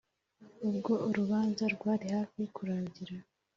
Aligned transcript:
ubwo 0.67 0.93
urubanza 1.09 1.63
rwari 1.75 2.05
hafi 2.15 2.39
kurangira, 2.55 3.15